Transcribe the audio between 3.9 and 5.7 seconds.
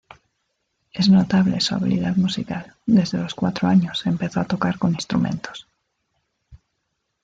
empezó a tocar con instrumentos.